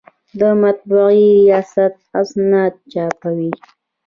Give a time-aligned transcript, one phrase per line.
[0.39, 3.51] د مطبعې ریاست اسناد چاپوي